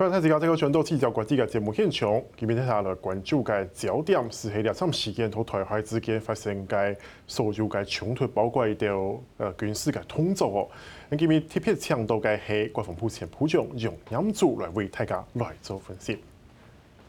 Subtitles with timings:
[0.00, 6.96] 欢迎大家这个全都聚焦国际的节目现场，今天下来关注嘅焦点是喺两场事件同台海之间发生嘅
[7.26, 10.68] 所有嘅冲突，包括到呃军事嘅动作哦。
[11.10, 16.18] 咁今日特别强到嘅系国防部前部长杨炎竹来为大家来做分析。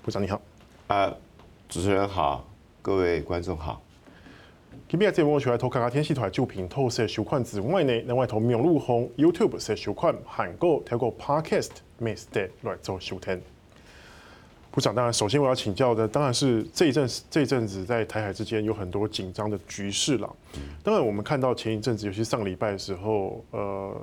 [0.03, 0.41] 部长你好，
[0.87, 1.15] 啊，
[1.69, 2.45] 主持人好，
[2.81, 3.81] 各位观众好。
[4.91, 11.69] 今日嘅节目除了同客家电视台主频道设收看之外呢，另外同明路红 YouTube 设收看，韩国透过 Podcast。
[12.01, 12.49] Mr.
[12.63, 13.41] 来做收听。
[14.69, 20.29] 部长，当然，首先我要请教的，当然是这一阵这一阵子在台海之间有很多紧张的局势了。
[20.83, 23.95] 当然，我们看到前一阵子，尤其上个礼拜的时候，呃，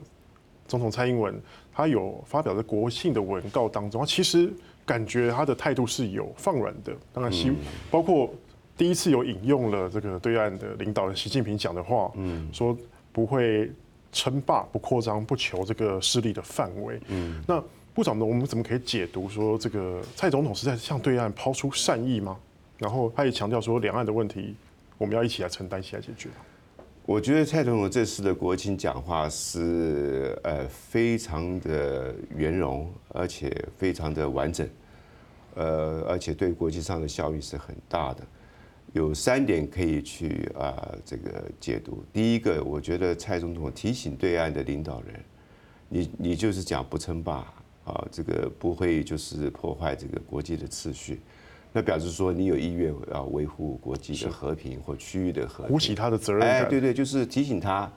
[0.67, 1.39] 总统蔡英文
[1.71, 4.51] 他有发表在国庆的文告当中，他其实
[4.87, 6.97] 感觉他的态度是有放软的。
[7.13, 7.53] 当然，希
[7.91, 8.33] 包括
[8.79, 12.75] 第一次有引用了这个对岸的领导人习近平讲的话，嗯，说
[13.13, 13.71] 不会
[14.13, 16.99] 称霸、不扩张、不求这个势力的范围。
[17.09, 17.63] 嗯，那。
[17.95, 18.25] 部长呢？
[18.25, 22.39] 我们怎么可以解读说这个蔡总统是在向对岸抛出善意吗？
[22.77, 24.55] 然后他也强调说，两岸的问题
[24.99, 26.29] 我们要一起来承担，一起来解决。
[27.05, 34.69] 我觉得蔡总统这次的国庆讲话是呃非常的圆融，而且非常的完整，
[35.57, 38.23] 呃，而且对国际上的效益是很大的。
[38.93, 42.05] 有三点可以去啊这个解读。
[42.13, 45.25] 第一个，我觉得蔡总统提醒对岸的领导人，
[45.89, 47.53] 你你就是讲不称霸。
[47.85, 51.23] 啊，这个不会就是破坏这个国际的秩序，
[51.73, 56.47] 那表示说你有意愿要维护国际的和平或区域的和平，负起他的责任。
[56.47, 57.91] 哎，对对，就是提醒他，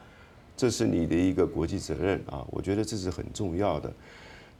[0.55, 3.93] 这是你的一个国际责任啊，我觉得这是很重要的。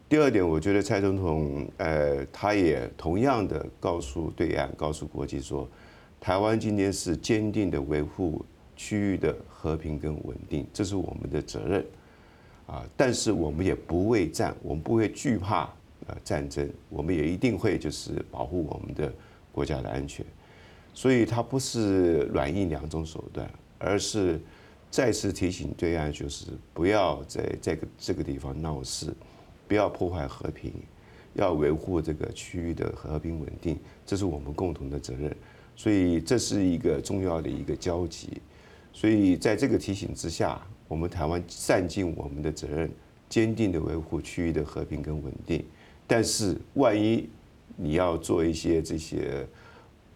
[0.10, 5.66] 第二点，我觉得蔡总统呃，他也同样的告诉对岸，告诉国际说，
[6.22, 11.84] 台湾今天是坚定的维护区域的和平跟稳定，这是我们的责任。
[12.68, 12.86] 啊！
[12.96, 15.64] 但是我们也不畏战，我们不会惧怕
[16.06, 19.12] 呃战争，我们也一定会就是保护我们的
[19.52, 20.24] 国家的安全。
[20.94, 24.40] 所以它不是软硬两种手段，而是
[24.92, 29.12] 再次提醒对岸，就是不要在这个这个地方闹事，
[29.68, 30.72] 不要破坏和平，
[31.34, 35.36] 要维护这个区域的和平稳定，这是我们共同的责任。
[35.82, 38.42] 所以这是一个重要的一个交集。
[38.94, 40.62] 所以在这个提醒之下。
[40.92, 42.92] 我们台湾善尽我们的责任，
[43.30, 45.64] 坚定的维护区域的和平跟稳定。
[46.06, 47.30] 但是，万一
[47.78, 49.48] 你要做一些这些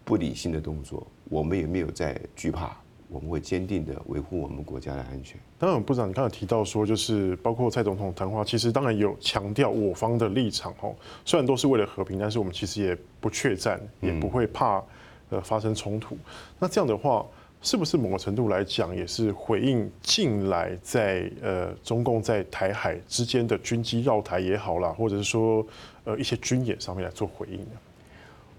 [0.04, 2.76] 不理性的动作，我们也没有在惧怕，
[3.08, 5.40] 我们会坚定的维护我们国家的安全。
[5.58, 10.94] 当然，部长，你刚才提到说，就是包括蔡总统谈话，其实当然有强调我方的立场哦。
[11.24, 14.84] 虽然都是为了和平，但是我们其实也不怯战，也不会怕
[15.30, 16.16] 呃发生冲突。
[16.58, 17.24] 那这样的话。
[17.62, 25.66] 是不是某个程度来讲，也是回应近来在呃中共在台海之间的军机绕台也好啦，或者是说
[26.04, 27.70] 呃一些军演上面来做回应呢？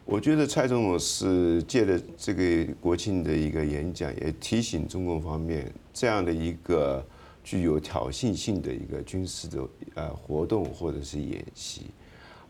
[0.03, 7.05] 我觉得蔡总统是借着这个国庆的一个演讲，也提醒中共方面，这样的一个
[7.43, 9.63] 具有挑衅性的一个军事的
[9.93, 11.83] 呃活动或者是演习，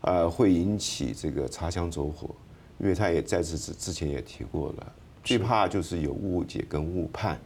[0.00, 2.34] 呃会引起这个擦枪走火，
[2.78, 4.92] 因为他也在此之之前也提过了。
[5.24, 7.38] 最怕就是有误解跟误判，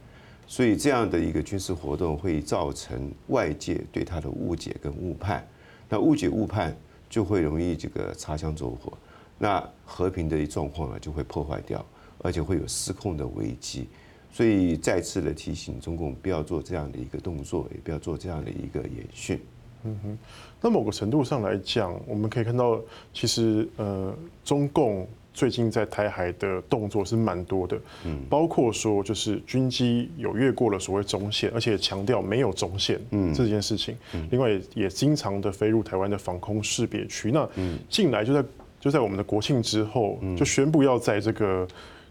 [0.47, 5.45] 所以这样的一个军事活动会造成外界对他的误解跟误判，
[5.89, 6.73] 那误解误判
[7.09, 8.93] 就会容易这个擦枪走火，
[9.37, 11.85] 那和平的状况呢就会破坏掉，
[12.19, 13.89] 而且会有失控的危机，
[14.31, 19.41] 所以再次的提醒中共不要做这样的一个动作，也不要做这样的一个演训。
[19.83, 20.17] 嗯哼，
[20.61, 22.79] 那某个程度上来讲，我们可以看到，
[23.13, 24.15] 其实呃
[24.45, 25.05] 中共。
[25.33, 33.97] 最近在台海的动作是蛮多的，嗯，包括说就是军机有越过了所谓中线，而且强调没有中线，嗯，这件事情。
[34.29, 37.31] 另外也也经常的飞入台湾的防空识别区。
[37.31, 37.49] 那
[37.89, 38.45] 进来就在
[38.79, 41.67] 就在我们的国庆之后，就宣布要在这个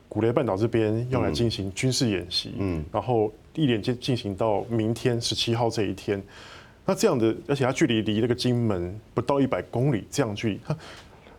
[0.08, 6.20] 古雷半岛这边要来进行军事演习，嗯，然后一连进进行到明天十七号这一天。
[6.84, 10.76] 那这样的，而且它距离离那个金门不到一百公里，这样距离，他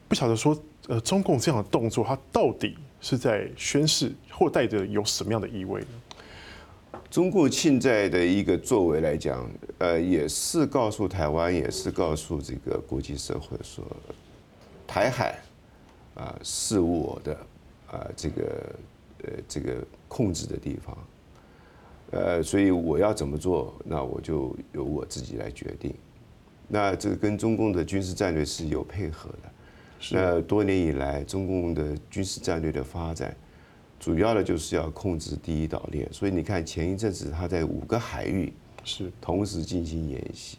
[0.07, 0.57] 不晓得说。
[0.87, 6.99] 呃，中共这样的动作，它到底是在宣示，或带着有什么样的意味呢？
[7.09, 13.85] 中共现在的一个作为来讲，呃，也是告诉台湾，也是告诉这个国际社会说，
[14.85, 15.39] 台海
[16.15, 17.33] 啊是我的
[17.89, 18.75] 啊这个
[19.23, 19.75] 呃这个
[20.07, 20.97] 控制的地方，
[22.11, 25.93] 呃，所以我要怎么做，那我就由我自己来决定。
[26.67, 29.52] 那这个跟中共的军事战略是有配合的。
[30.11, 33.35] 那多年以来，中共的军事战略的发展，
[33.99, 36.07] 主要的就是要控制第一岛链。
[36.11, 38.51] 所以你看，前一阵子他在五个海域
[38.83, 40.57] 是同时进行演习。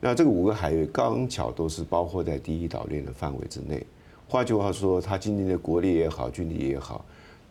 [0.00, 3.86] 那这个五个海域刚巧都是包括在第一岛链的范围之内。
[4.26, 7.04] 换句话说，他今天的国力也好，军力也好，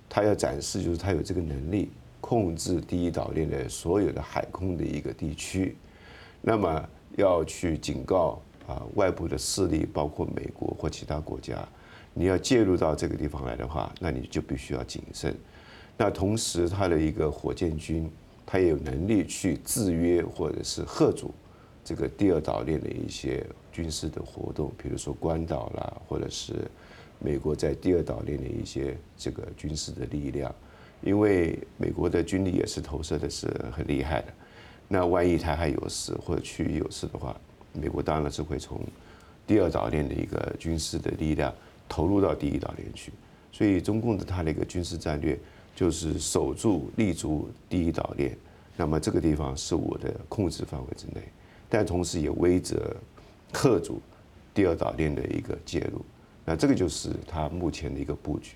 [0.09, 1.89] 他要展示就是他有这个能力
[2.19, 5.77] 控制第一岛链的所有的海空的一个地区。
[6.41, 11.67] 那么要去警告啊外部的势力，包括美国或其他国家，
[12.13, 15.35] 你要介入到这个地方来的话，那你就必须要谨慎。
[15.97, 18.09] 那同时，他的一个火箭军，
[18.45, 21.33] 他也有能力去制约或者是贺阻
[21.83, 23.45] 这个第二岛链的一些。
[23.73, 26.69] 军事的活动，比如说关岛啦，或者是
[27.19, 30.53] 美国在第二岛链的一些这个军事的力量，
[31.01, 34.27] 因为美国的军力也是投射的是很厉害的。
[34.89, 37.33] 那万一台海有事或者区域有事的话，
[37.73, 38.79] 美国当然是会从
[39.45, 41.53] 第二岛链的一个军事的力量
[41.87, 43.11] 投入到第一岛链去。
[43.51, 45.37] 所以中共的它的一个军事战略
[45.75, 48.37] 就是守住立足第一岛链，
[48.77, 51.21] 那么这个地方是我的控制范围之内，
[51.69, 52.95] 但同时也威则
[53.51, 54.01] 克阻
[54.53, 56.01] 第二岛链的一个介入，
[56.45, 58.55] 那这个就是它目前的一个布局。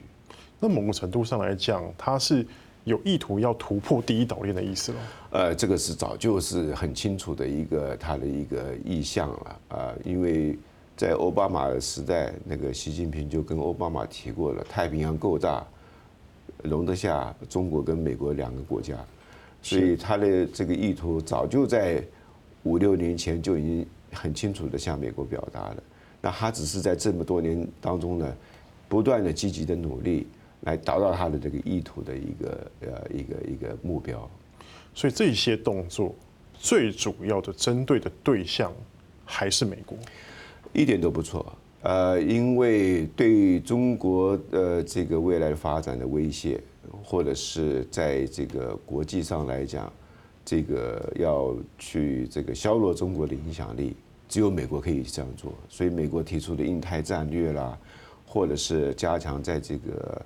[0.60, 2.46] 那某个程度上来讲，它是
[2.86, 4.98] 有意图要突破第一岛链的意思了。
[5.32, 10.58] 呃，这个是早就是很清楚的一个他的一个意向了啊，因为
[10.96, 15.66] 在奥巴马的时代，那个习近平就跟奥巴马提过了，太平洋够大，
[16.64, 18.96] 容得下中国跟美国两个国家，
[19.62, 22.02] 所以他的这个意图早就在
[22.64, 23.86] 五六年前就已经。
[24.12, 25.84] 很清楚的向美国表达了，
[26.22, 28.34] 那他只是在这么多年当中呢，
[28.88, 30.26] 不断的积极的努力
[30.66, 34.30] 来达到他的这个意图的一个呃一个一个目标。
[34.94, 36.14] 所以这些动作
[36.54, 38.72] 最主要的针对的对象
[39.24, 39.98] 还是美国，
[40.74, 41.46] 一点都不错。
[41.82, 46.60] 呃，因为对中国的这个未来发展的威胁，
[47.04, 49.92] 或者是在这个国际上来讲，
[50.44, 53.96] 这个要去这个削弱中国的影响力。
[54.28, 57.78] 只有美国可以这样做，所以美国提出的印太战略啦，
[58.26, 60.26] 或者是加强在这个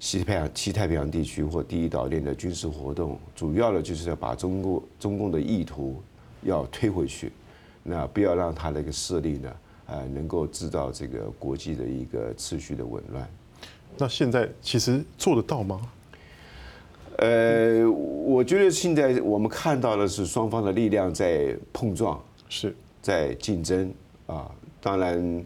[0.00, 6.02] 西太平西太平洋地区或第一岛链的军事活动，主要的就是要把中共中共的意图
[6.42, 7.32] 要推回去，
[7.82, 9.52] 那不要让他的一个势力呢，
[9.86, 13.28] 呃，能够制造这个国际的一个秩序的紊乱。
[13.96, 15.80] 那现在其实做得到吗？
[17.16, 22.74] 呃，我觉得现在我们看到的是双方的力量在碰撞，是。
[23.00, 23.90] 在竞争
[24.26, 24.50] 啊，
[24.82, 25.44] 当然，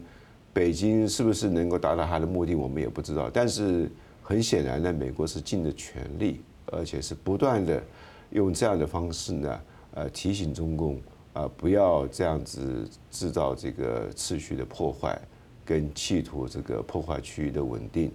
[0.51, 3.29] 北京是不是能够达到他的目的，我们也不知道。
[3.31, 3.89] 但是
[4.23, 7.83] 很显然呢，美国是尽了全力，而且是不断的
[8.31, 9.61] 用这样的方式呢，
[9.93, 10.99] 呃，提醒中共
[11.33, 15.19] 啊，不要这样子制造这个秩序的破坏，
[15.65, 18.11] 跟企图这个破坏区域的稳定。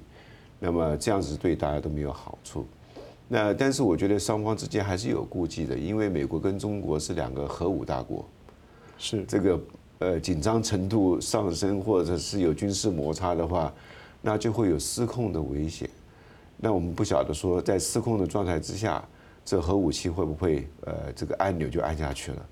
[0.58, 2.66] 那么这样子对大家都没有好处。
[3.28, 8.24] 那但是我觉得双方之间还是有顾忌的，因为美国跟中国是两个核武大国。
[8.96, 9.60] 是这个
[9.98, 13.72] 呃紧张程度上升，或者是有军事摩擦的话，
[14.20, 15.88] 那就会有失控的危险。
[16.58, 19.02] 那我们不晓得说，在失控的状态之下，
[19.44, 22.46] 这核武器会不会呃这个按钮就按下去了？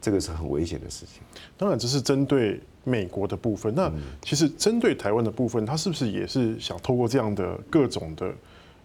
[0.00, 1.22] 这个是很危险的事情。
[1.58, 3.74] 当然，这是针对美国的部分。
[3.74, 3.92] 那
[4.22, 8.32] 其实针对台湾的部分，他是不是也是想透过这样的各种的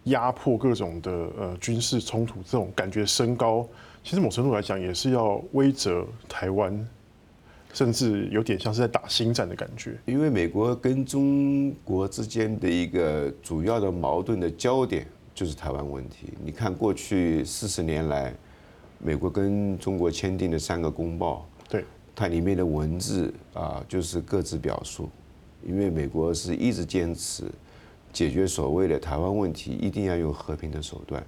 [0.04, 3.65] 压迫、各种的呃军事冲突这种感觉升高？
[4.03, 6.86] 其实某程度来讲，也是要威责台湾。
[7.75, 16.29] 甚至有点像是在打新战的感觉，因为美国跟中国之间的一个主要的矛盾的焦点就是台湾问题。
[16.41, 18.34] 你看过去四十年来，
[18.98, 21.84] 美国跟中国签订的三个公报，对，
[22.15, 25.10] 它里面的文字啊，就是各自表述。
[25.62, 27.44] 因为美国是一直坚持
[28.13, 31.22] 解决所谓的台湾问题一定要用和平的手段，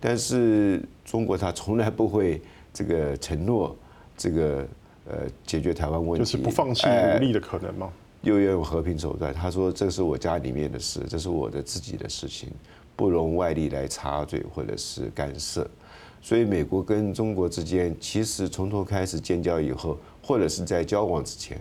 [0.00, 3.76] 但是中国它从来不会这个承诺
[4.16, 4.66] 这个。
[5.06, 7.92] 呃，解决台湾问题就是不放弃努力的可能吗？
[8.22, 9.34] 又要用和平手段。
[9.34, 12.48] 他说：“这是我家里面的事，这是我的自己的事情，
[12.96, 15.70] 不容外力来插嘴或者是干涉。”
[16.22, 21.60] 所以，美国跟中国之间其实从头开始建交以后，或者是在交往之前，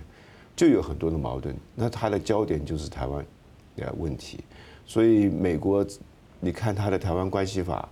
[0.56, 1.54] 就有很多的矛盾。
[1.76, 3.26] 那他的焦点就是台湾
[3.76, 4.40] 的问题。
[4.86, 5.86] 所以，美国，
[6.40, 7.90] 你看他的台湾关系法，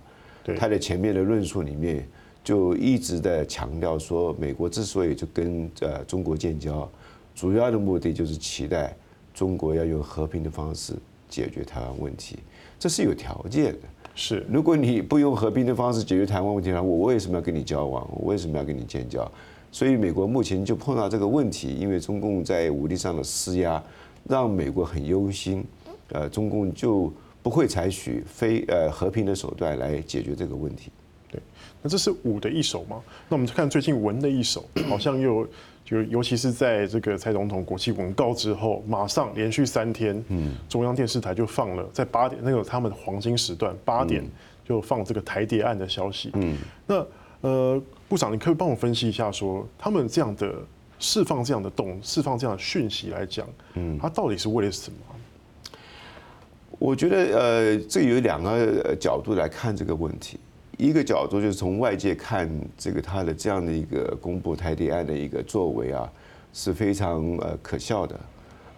[0.56, 2.08] 他的前面的论述里面。
[2.44, 6.88] 就一直在强调说，美国之所以就跟呃中国建交，
[7.34, 8.96] 主要的目的就是期待
[9.32, 10.94] 中国要用和平的方式
[11.28, 12.38] 解决台湾问题，
[12.78, 13.78] 这是有条件的。
[14.14, 18.06] 是，如果你不用和平的方式解决台湾问题的话，我为什么要跟你交往？
[18.12, 19.30] 我为什么要跟你建交？
[19.70, 23.82] 所以美国目前就碰到这个问题，因为中共在武力上的施压，
[24.28, 25.64] 让美国很忧心。
[26.08, 27.10] 呃，中共就
[27.42, 30.92] 不会采取非呃和平的手段来解决这个问题。
[31.82, 33.02] 那这是武的一手吗？
[33.28, 35.46] 那我们就看最近文的一手，好像又
[35.84, 44.24] 就尤其是在这个蔡总统国际文告之后，马上连续三天，嗯，中央电视台就放了在八点那个他们的黄金时段八点
[44.64, 47.04] 就放这个台谍案的消息，嗯，那
[47.40, 50.54] 呃部长，你可以帮我分析一下说，说他们这样的
[51.00, 54.98] 释放这样的动释放这样的讯息来讲，嗯，他到底是为了什么？
[56.78, 60.38] 我觉得呃，这有两个角度来看这个问题。
[60.82, 66.12] 一个角度就是从外界看这个他的这样的一个公布台地案的一个作为啊，
[66.52, 68.20] 是非常呃可笑的，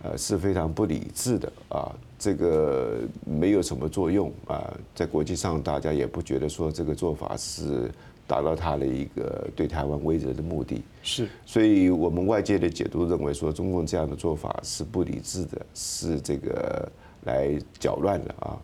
[0.03, 7.91] 呃是非常不理智的啊，这个没有什么作用啊，在国际上大家也不觉得说这个做法是
[8.27, 10.83] 达到他的一个对台湾威慑的目的。
[11.03, 16.87] 是，所以我们外界的解读认为说中共这样的做法是不理智的，是这个。
[17.27, 18.61] 来搅乱的啊，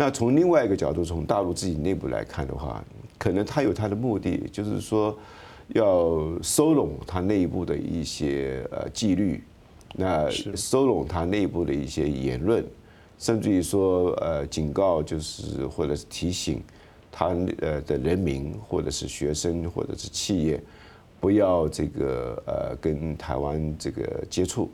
[0.00, 2.82] 那从另外一个角度，从大陆自己内部来看的话，
[3.18, 5.14] 可能他有他的目的，就是说
[5.74, 9.44] 要收拢他内部的一些呃纪律，
[9.92, 10.26] 那
[10.56, 12.64] 收拢他内部的一些言论，
[13.18, 16.62] 甚至于说呃警告，就是或者是提醒
[17.12, 20.58] 他呃的人民，或者是学生，或者是企业，
[21.20, 24.70] 不要这个呃跟台湾这个接触。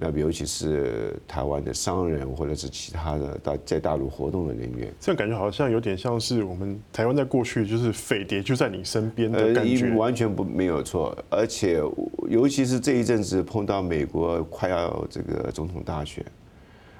[0.00, 9.90] 那尤其是台湾的商人，或者是其他的大在大陆活动的人员，这样感觉好像有点像是我们台湾在过去就是匪谍就在你身边的感觉。
[9.90, 11.82] 呃，完全不没有错，而且
[12.28, 16.24] 尤其是这一阵子碰到美国快要这个总统大选，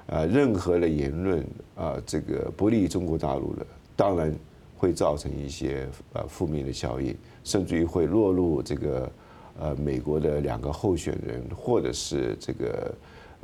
[0.07, 3.65] 呃，任何的言论啊，这个不利中国大陆的，
[3.95, 4.35] 当然
[4.75, 7.15] 会造成一些呃负面的效应，
[7.45, 9.09] 甚至于会落入这个。
[9.61, 12.95] 呃，美国的两个候选人，或者是这个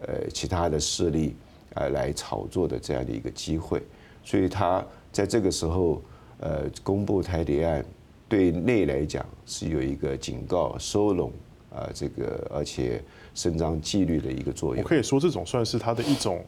[0.01, 1.35] 呃其他的势力，
[1.73, 3.81] 呃来炒作的这样的一个机会，
[4.23, 4.81] 所以他
[5.11, 6.01] 在这个时候
[6.39, 7.85] 呃公布台谍案，
[8.29, 11.33] 对内来讲是有一个警告、收拢
[11.69, 13.03] 啊这个而且
[13.33, 14.81] 伸张纪律的一个作用。
[14.81, 16.41] 我可以说这种算是他的一种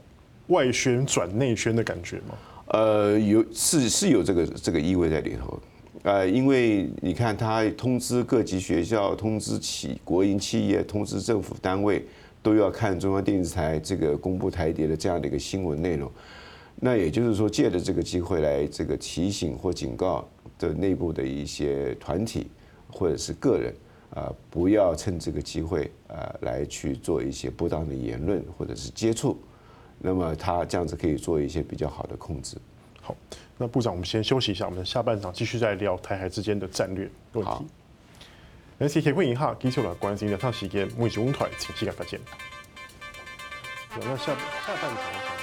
[0.48, 2.38] 外宣转内宣的感觉吗？
[2.68, 5.60] 呃，有是是有这个这个意味在里头。
[6.08, 12.02] 呃，因为你看，他通知各级学校、通知企国营企业、通知政府单位，
[12.42, 16.10] 都要看中央电视台这个公布台谍的这样的一个新闻内容。
[16.78, 20.26] 那也就是说，借着这个机会来这个提醒或警告
[20.58, 22.48] 的内部的一些团体
[22.90, 23.76] 或者是个人
[24.12, 29.38] 啊，不要趁这个机会啊来去做一些不当的言论或者是接触。
[30.00, 32.56] 那么他这样子可以做一些比较好的控制。
[33.58, 37.68] 好，那部长，我们先休息一下，我们下半场继续再聊台海之间的战略问题。
[38.78, 42.20] 那先会一下，继续来关心的，趟时间每周五台请期待发见。
[44.00, 45.37] 那下下半场。